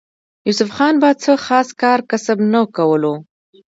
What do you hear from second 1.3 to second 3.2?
خاص کار کسب نۀ کولو